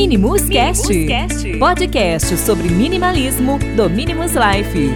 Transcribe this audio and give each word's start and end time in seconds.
Minimus 0.00 0.48
Cast, 0.48 0.86
podcast 1.58 2.36
sobre 2.36 2.68
minimalismo 2.68 3.58
do 3.74 3.90
Minimus 3.90 4.30
Life. 4.30 4.94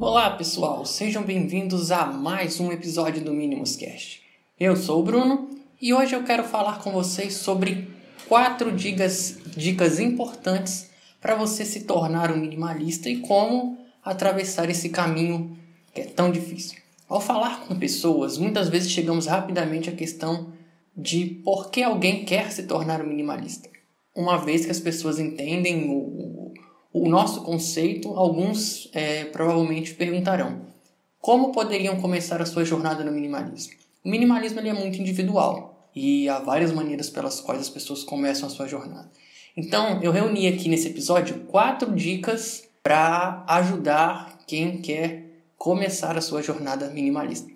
Olá 0.00 0.30
pessoal, 0.30 0.86
sejam 0.86 1.24
bem-vindos 1.24 1.90
a 1.90 2.06
mais 2.06 2.60
um 2.60 2.70
episódio 2.70 3.24
do 3.24 3.32
Minimus 3.32 3.74
Cast. 3.74 4.22
Eu 4.60 4.76
sou 4.76 5.00
o 5.00 5.02
Bruno 5.02 5.50
e 5.80 5.92
hoje 5.92 6.14
eu 6.14 6.22
quero 6.22 6.44
falar 6.44 6.78
com 6.78 6.92
vocês 6.92 7.34
sobre 7.34 7.88
quatro 8.28 8.70
dicas, 8.70 9.40
dicas 9.56 9.98
importantes 9.98 10.91
para 11.22 11.36
você 11.36 11.64
se 11.64 11.84
tornar 11.84 12.32
um 12.32 12.36
minimalista 12.36 13.08
e 13.08 13.20
como 13.20 13.78
atravessar 14.04 14.68
esse 14.68 14.88
caminho 14.88 15.56
que 15.94 16.00
é 16.00 16.04
tão 16.04 16.32
difícil. 16.32 16.78
Ao 17.08 17.20
falar 17.20 17.60
com 17.60 17.78
pessoas, 17.78 18.36
muitas 18.36 18.68
vezes 18.68 18.90
chegamos 18.90 19.26
rapidamente 19.26 19.88
à 19.88 19.92
questão 19.92 20.52
de 20.96 21.26
por 21.44 21.70
que 21.70 21.82
alguém 21.82 22.24
quer 22.24 22.50
se 22.50 22.64
tornar 22.64 23.00
um 23.00 23.06
minimalista. 23.06 23.70
Uma 24.14 24.36
vez 24.36 24.64
que 24.64 24.70
as 24.70 24.80
pessoas 24.80 25.18
entendem 25.18 25.88
o, 25.88 26.52
o 26.92 27.08
nosso 27.08 27.42
conceito, 27.42 28.08
alguns 28.14 28.90
é, 28.92 29.24
provavelmente 29.26 29.94
perguntarão 29.94 30.72
como 31.20 31.52
poderiam 31.52 32.00
começar 32.00 32.42
a 32.42 32.46
sua 32.46 32.64
jornada 32.64 33.04
no 33.04 33.12
minimalismo. 33.12 33.74
O 34.04 34.08
minimalismo 34.08 34.58
ele 34.58 34.70
é 34.70 34.74
muito 34.74 35.00
individual 35.00 35.88
e 35.94 36.28
há 36.28 36.40
várias 36.40 36.72
maneiras 36.72 37.08
pelas 37.08 37.40
quais 37.40 37.60
as 37.60 37.70
pessoas 37.70 38.02
começam 38.02 38.48
a 38.48 38.50
sua 38.50 38.66
jornada. 38.66 39.08
Então, 39.56 40.00
eu 40.02 40.10
reuni 40.10 40.48
aqui 40.48 40.68
nesse 40.68 40.88
episódio 40.88 41.40
quatro 41.40 41.94
dicas 41.94 42.64
para 42.82 43.44
ajudar 43.46 44.38
quem 44.46 44.80
quer 44.80 45.26
começar 45.56 46.16
a 46.16 46.22
sua 46.22 46.42
jornada 46.42 46.88
minimalista. 46.88 47.50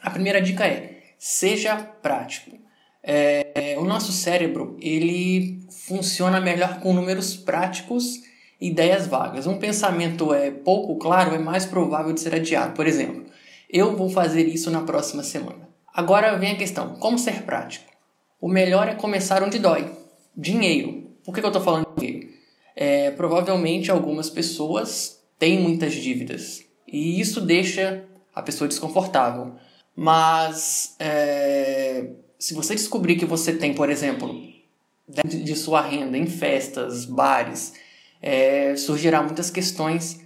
A 0.00 0.10
primeira 0.10 0.42
dica 0.42 0.66
é: 0.66 1.00
seja 1.18 1.76
prático. 1.76 2.58
É, 3.04 3.76
o 3.78 3.84
nosso 3.84 4.12
cérebro 4.12 4.76
ele 4.80 5.66
funciona 5.86 6.40
melhor 6.40 6.80
com 6.80 6.92
números 6.92 7.36
práticos 7.36 8.20
e 8.60 8.68
ideias 8.68 9.06
vagas. 9.06 9.46
Um 9.46 9.58
pensamento 9.58 10.34
é 10.34 10.50
pouco 10.50 10.96
claro 10.98 11.34
é 11.34 11.38
mais 11.38 11.64
provável 11.64 12.12
de 12.12 12.20
ser 12.20 12.34
adiado. 12.34 12.74
Por 12.74 12.86
exemplo, 12.86 13.24
eu 13.70 13.96
vou 13.96 14.10
fazer 14.10 14.46
isso 14.46 14.70
na 14.70 14.82
próxima 14.82 15.22
semana. 15.22 15.68
Agora 15.94 16.36
vem 16.36 16.52
a 16.52 16.58
questão: 16.58 16.96
como 16.96 17.18
ser 17.18 17.42
prático? 17.42 17.90
O 18.40 18.48
melhor 18.48 18.88
é 18.88 18.94
começar 18.94 19.42
onde 19.42 19.58
dói: 19.58 19.90
dinheiro. 20.36 21.11
Por 21.24 21.34
que, 21.34 21.40
que 21.40 21.46
eu 21.46 21.50
estou 21.50 21.62
falando 21.62 21.88
dinheiro? 21.96 22.28
É, 22.74 23.10
provavelmente 23.10 23.90
algumas 23.90 24.30
pessoas 24.30 25.22
têm 25.38 25.60
muitas 25.60 25.94
dívidas 25.94 26.64
e 26.86 27.20
isso 27.20 27.40
deixa 27.40 28.04
a 28.34 28.42
pessoa 28.42 28.68
desconfortável. 28.68 29.54
Mas 29.94 30.96
é, 30.98 32.10
se 32.38 32.54
você 32.54 32.74
descobrir 32.74 33.16
que 33.16 33.26
você 33.26 33.52
tem, 33.52 33.74
por 33.74 33.90
exemplo, 33.90 34.34
dentro 35.06 35.38
de 35.38 35.54
sua 35.54 35.80
renda 35.80 36.16
em 36.16 36.26
festas, 36.26 37.04
bares, 37.04 37.74
é, 38.20 38.74
surgirá 38.76 39.22
muitas 39.22 39.50
questões 39.50 40.20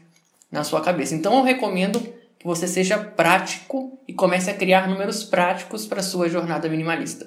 na 0.50 0.62
sua 0.62 0.81
cabeça. 0.81 1.14
Então 1.14 1.36
eu 1.36 1.42
recomendo 1.42 2.00
que 2.38 2.47
você 2.47 2.69
seja 2.69 2.98
prático 2.98 3.98
e 4.06 4.12
comece 4.12 4.50
a 4.50 4.55
criar 4.55 4.88
números 4.88 5.25
práticos 5.25 5.86
para 5.86 6.03
sua 6.03 6.28
jornada 6.28 6.69
minimalista. 6.69 7.27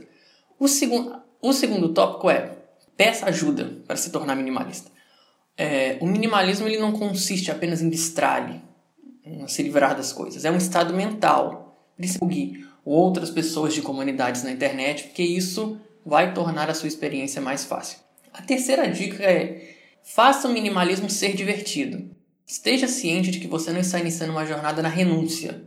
O, 0.58 0.68
segu 0.68 1.14
o 1.42 1.52
segundo 1.52 1.90
tópico 1.90 2.30
é 2.30 2.59
peça 3.00 3.28
ajuda 3.28 3.78
para 3.88 3.96
se 3.96 4.10
tornar 4.10 4.36
minimalista. 4.36 4.92
É, 5.58 5.98
o 6.02 6.06
minimalismo 6.06 6.68
ele 6.68 6.78
não 6.78 6.92
consiste 6.92 7.50
apenas 7.50 7.82
em 7.82 7.90
distrair, 7.90 8.62
em 9.24 9.48
se 9.48 9.64
livrar 9.64 9.96
das 9.96 10.12
coisas. 10.12 10.44
É 10.44 10.52
um 10.52 10.58
estado 10.58 10.94
mental, 10.94 11.82
principalmente 11.96 12.68
outras 12.84 13.30
pessoas 13.30 13.74
de 13.74 13.82
comunidades 13.82 14.44
na 14.44 14.52
internet, 14.52 15.06
porque 15.06 15.24
isso 15.24 15.80
vai 16.06 16.34
tornar 16.34 16.70
a 16.70 16.74
sua 16.74 16.90
experiência 16.90 17.42
mais 17.42 17.64
fácil. 17.64 18.00
A 18.34 18.42
terceira 18.42 18.86
dica 18.86 19.24
é 19.24 19.78
faça 20.04 20.50
o 20.50 20.52
minimalismo 20.52 21.10
ser 21.10 21.34
divertido. 21.38 22.14
Esteja 22.46 22.88
ciente 22.90 23.32
de 23.32 23.40
que 23.40 23.48
você 23.48 23.72
não 23.72 23.80
está 23.80 23.98
iniciando 23.98 24.34
uma 24.34 24.46
jornada 24.46 24.82
na 24.82 24.90
renúncia. 24.90 25.64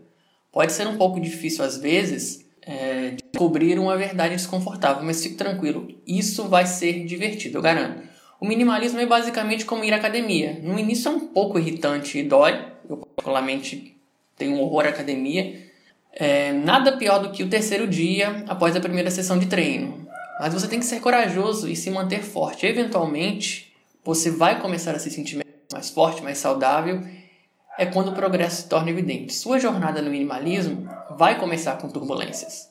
Pode 0.52 0.74
ser 0.74 0.86
um 0.86 0.98
pouco 0.98 1.18
difícil 1.18 1.64
às 1.64 1.78
vezes 1.78 2.44
é, 2.66 3.16
descobrir 3.32 3.78
uma 3.78 3.96
verdade 3.96 4.34
desconfortável, 4.36 5.02
mas 5.04 5.22
fique 5.22 5.34
tranquilo, 5.34 5.88
isso 6.06 6.48
vai 6.48 6.66
ser 6.66 7.04
divertido, 7.04 7.58
eu 7.58 7.62
garanto. 7.62 8.02
O 8.40 8.46
minimalismo 8.46 8.98
é 8.98 9.06
basicamente 9.06 9.64
como 9.64 9.84
ir 9.84 9.92
à 9.92 9.96
academia. 9.96 10.58
No 10.62 10.78
início 10.78 11.08
é 11.08 11.12
um 11.12 11.20
pouco 11.28 11.58
irritante 11.58 12.18
e 12.18 12.24
dói, 12.24 12.72
eu 12.88 12.96
particularmente 12.96 13.96
tenho 14.36 14.56
um 14.56 14.60
horror 14.60 14.86
à 14.86 14.88
academia. 14.88 15.60
É, 16.12 16.52
nada 16.52 16.96
pior 16.96 17.20
do 17.20 17.30
que 17.30 17.42
o 17.42 17.48
terceiro 17.48 17.86
dia 17.86 18.44
após 18.48 18.74
a 18.74 18.80
primeira 18.80 19.10
sessão 19.10 19.38
de 19.38 19.46
treino. 19.46 20.06
Mas 20.40 20.52
você 20.52 20.66
tem 20.66 20.80
que 20.80 20.84
ser 20.84 21.00
corajoso 21.00 21.68
e 21.68 21.76
se 21.76 21.88
manter 21.90 22.22
forte. 22.22 22.66
Eventualmente, 22.66 23.72
você 24.04 24.30
vai 24.30 24.60
começar 24.60 24.92
a 24.92 24.98
se 24.98 25.10
sentir 25.10 25.40
mais 25.72 25.90
forte, 25.90 26.22
mais 26.22 26.38
saudável, 26.38 27.00
é 27.78 27.86
quando 27.86 28.08
o 28.08 28.14
progresso 28.14 28.62
se 28.62 28.68
torna 28.68 28.90
evidente. 28.90 29.32
Sua 29.32 29.58
jornada 29.58 30.02
no 30.02 30.10
minimalismo 30.10 30.88
vai 31.10 31.38
começar 31.38 31.78
com 31.78 31.88
turbulências, 31.88 32.70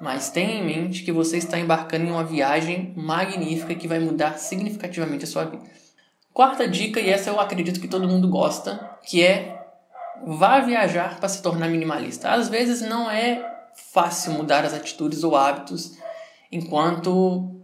mas 0.00 0.30
tenha 0.30 0.60
em 0.60 0.64
mente 0.64 1.02
que 1.02 1.12
você 1.12 1.36
está 1.36 1.58
embarcando 1.58 2.04
em 2.04 2.10
uma 2.10 2.24
viagem 2.24 2.92
magnífica 2.96 3.74
que 3.74 3.88
vai 3.88 3.98
mudar 3.98 4.38
significativamente 4.38 5.24
a 5.24 5.28
sua 5.28 5.44
vida. 5.44 5.62
Quarta 6.32 6.68
dica, 6.68 7.00
e 7.00 7.10
essa 7.10 7.30
eu 7.30 7.40
acredito 7.40 7.80
que 7.80 7.88
todo 7.88 8.08
mundo 8.08 8.28
gosta, 8.28 8.98
que 9.02 9.22
é 9.22 9.58
vá 10.24 10.60
viajar 10.60 11.18
para 11.18 11.28
se 11.28 11.42
tornar 11.42 11.68
minimalista. 11.68 12.30
Às 12.30 12.48
vezes 12.48 12.80
não 12.80 13.10
é 13.10 13.44
fácil 13.92 14.32
mudar 14.32 14.64
as 14.64 14.74
atitudes 14.74 15.24
ou 15.24 15.36
hábitos 15.36 15.96
enquanto 16.50 17.57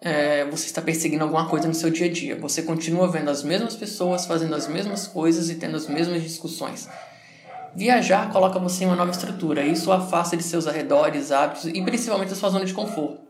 é, 0.00 0.44
você 0.44 0.66
está 0.66 0.80
perseguindo 0.80 1.24
alguma 1.24 1.48
coisa 1.48 1.66
no 1.66 1.74
seu 1.74 1.90
dia 1.90 2.06
a 2.06 2.12
dia. 2.12 2.36
Você 2.36 2.62
continua 2.62 3.10
vendo 3.10 3.30
as 3.30 3.42
mesmas 3.42 3.74
pessoas, 3.74 4.26
fazendo 4.26 4.54
as 4.54 4.68
mesmas 4.68 5.06
coisas 5.06 5.50
e 5.50 5.56
tendo 5.56 5.76
as 5.76 5.88
mesmas 5.88 6.22
discussões. 6.22 6.88
Viajar 7.74 8.30
coloca 8.32 8.58
você 8.58 8.84
em 8.84 8.86
uma 8.86 8.96
nova 8.96 9.10
estrutura. 9.10 9.64
Isso 9.64 9.90
afasta 9.90 10.36
de 10.36 10.42
seus 10.42 10.66
arredores, 10.66 11.32
hábitos 11.32 11.66
e 11.66 11.82
principalmente 11.82 12.30
da 12.30 12.36
sua 12.36 12.50
zona 12.50 12.64
de 12.64 12.74
conforto. 12.74 13.20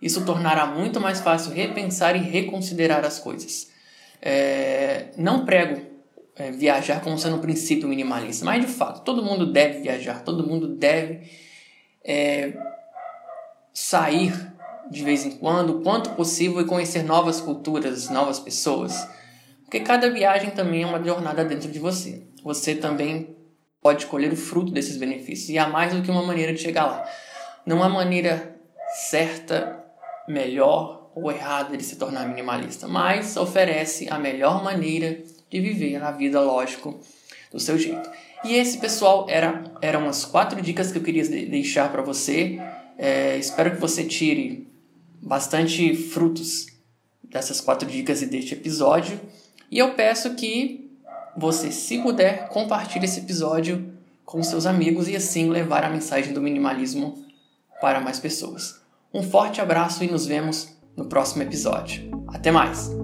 Isso 0.00 0.24
tornará 0.24 0.66
muito 0.66 1.00
mais 1.00 1.20
fácil 1.20 1.52
repensar 1.52 2.16
e 2.16 2.18
reconsiderar 2.18 3.04
as 3.04 3.20
coisas. 3.20 3.70
É, 4.20 5.10
não 5.16 5.44
prego 5.44 5.80
é, 6.34 6.50
viajar 6.50 7.00
como 7.00 7.16
sendo 7.16 7.36
um 7.36 7.40
princípio 7.40 7.88
minimalista, 7.88 8.44
mas 8.44 8.60
de 8.60 8.66
fato, 8.66 9.02
todo 9.04 9.22
mundo 9.22 9.52
deve 9.52 9.80
viajar, 9.80 10.24
todo 10.24 10.46
mundo 10.46 10.66
deve 10.66 11.30
é, 12.04 12.52
sair 13.72 14.52
de 14.92 15.02
vez 15.02 15.24
em 15.24 15.30
quando, 15.32 15.78
o 15.78 15.80
quanto 15.80 16.10
possível, 16.10 16.60
e 16.60 16.66
conhecer 16.66 17.02
novas 17.02 17.40
culturas, 17.40 18.10
novas 18.10 18.38
pessoas. 18.38 19.08
Porque 19.64 19.80
cada 19.80 20.10
viagem 20.10 20.50
também 20.50 20.82
é 20.82 20.86
uma 20.86 21.02
jornada 21.02 21.44
dentro 21.44 21.70
de 21.70 21.78
você. 21.78 22.22
Você 22.44 22.74
também 22.74 23.34
pode 23.80 24.04
colher 24.06 24.30
o 24.30 24.36
fruto 24.36 24.70
desses 24.70 24.98
benefícios. 24.98 25.48
E 25.48 25.58
há 25.58 25.66
mais 25.66 25.94
do 25.94 26.02
que 26.02 26.10
uma 26.10 26.22
maneira 26.22 26.52
de 26.52 26.60
chegar 26.60 26.84
lá. 26.84 27.08
Não 27.64 27.82
há 27.82 27.88
maneira 27.88 28.54
certa, 29.08 29.82
melhor 30.28 31.10
ou 31.14 31.32
errada 31.32 31.76
de 31.76 31.82
se 31.82 31.96
tornar 31.96 32.28
minimalista, 32.28 32.86
mas 32.86 33.36
oferece 33.36 34.08
a 34.10 34.18
melhor 34.18 34.62
maneira 34.62 35.18
de 35.50 35.60
viver 35.60 36.02
a 36.02 36.10
vida, 36.10 36.40
lógico, 36.40 37.00
do 37.50 37.58
seu 37.58 37.78
jeito. 37.78 38.10
E 38.44 38.54
esse, 38.54 38.78
pessoal, 38.78 39.26
era, 39.28 39.64
eram 39.80 40.08
as 40.08 40.24
quatro 40.24 40.60
dicas 40.60 40.90
que 40.90 40.98
eu 40.98 41.02
queria 41.02 41.26
deixar 41.28 41.90
para 41.90 42.02
você. 42.02 42.58
É, 42.98 43.36
espero 43.36 43.70
que 43.72 43.80
você 43.80 44.04
tire 44.04 44.71
bastante 45.22 45.94
frutos 45.94 46.66
dessas 47.22 47.60
quatro 47.60 47.88
dicas 47.88 48.20
e 48.20 48.26
deste 48.26 48.54
episódio. 48.54 49.18
E 49.70 49.78
eu 49.78 49.94
peço 49.94 50.34
que 50.34 50.90
você, 51.36 51.70
se 51.70 51.98
puder, 51.98 52.48
compartilhe 52.48 53.04
esse 53.04 53.20
episódio 53.20 53.90
com 54.24 54.42
seus 54.42 54.66
amigos 54.66 55.08
e 55.08 55.16
assim 55.16 55.48
levar 55.48 55.84
a 55.84 55.88
mensagem 55.88 56.32
do 56.32 56.42
minimalismo 56.42 57.24
para 57.80 58.00
mais 58.00 58.18
pessoas. 58.18 58.80
Um 59.14 59.22
forte 59.22 59.60
abraço 59.60 60.04
e 60.04 60.10
nos 60.10 60.26
vemos 60.26 60.68
no 60.96 61.06
próximo 61.06 61.42
episódio. 61.42 62.10
Até 62.28 62.50
mais! 62.50 63.01